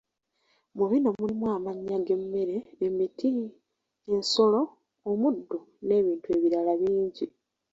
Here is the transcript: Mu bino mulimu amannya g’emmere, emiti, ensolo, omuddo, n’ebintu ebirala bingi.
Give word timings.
Mu 0.77 0.85
bino 0.91 1.09
mulimu 1.19 1.45
amannya 1.55 1.97
g’emmere, 2.05 2.57
emiti, 2.85 3.29
ensolo, 4.13 4.61
omuddo, 5.11 5.57
n’ebintu 5.87 6.27
ebirala 6.35 6.73
bingi. 6.81 7.25